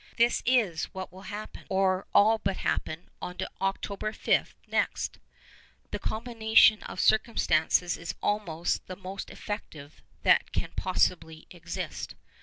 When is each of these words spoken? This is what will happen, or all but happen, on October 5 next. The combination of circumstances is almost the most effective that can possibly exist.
This 0.17 0.41
is 0.47 0.85
what 0.95 1.13
will 1.13 1.29
happen, 1.29 1.67
or 1.69 2.07
all 2.11 2.39
but 2.39 2.57
happen, 2.57 3.11
on 3.21 3.37
October 3.61 4.11
5 4.11 4.55
next. 4.67 5.19
The 5.91 5.99
combination 5.99 6.81
of 6.81 6.99
circumstances 6.99 7.97
is 7.97 8.15
almost 8.19 8.87
the 8.87 8.95
most 8.95 9.29
effective 9.29 10.01
that 10.23 10.51
can 10.53 10.71
possibly 10.75 11.45
exist. 11.51 12.15